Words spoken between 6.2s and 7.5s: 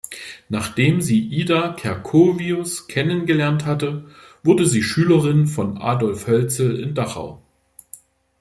Hölzel in Dachau.